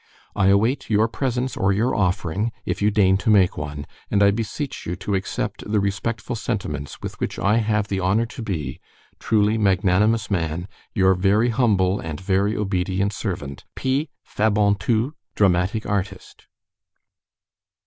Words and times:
I 0.35 0.47
await 0.47 0.89
your 0.89 1.07
presence 1.07 1.55
or 1.55 1.71
your 1.71 1.93
offering, 1.93 2.51
if 2.65 2.81
you 2.81 2.89
deign 2.89 3.17
to 3.17 3.29
make 3.29 3.55
one, 3.55 3.85
and 4.09 4.23
I 4.23 4.31
beseech 4.31 4.87
you 4.87 4.95
to 4.95 5.13
accept 5.13 5.63
the 5.71 5.79
respectful 5.79 6.35
sentiments 6.35 7.03
with 7.03 7.19
which 7.19 7.37
I 7.37 7.57
have 7.57 7.87
the 7.87 7.99
honor 7.99 8.25
to 8.25 8.41
be, 8.41 8.79
truly 9.19 9.59
magnanimous 9.59 10.31
man, 10.31 10.67
your 10.95 11.13
very 11.13 11.49
humble 11.49 11.99
and 11.99 12.19
very 12.19 12.57
obedient 12.57 13.13
servant, 13.13 13.63
P. 13.75 14.09
FABANTOU, 14.23 15.13
dramatic 15.35 15.85
artist. 15.85 16.47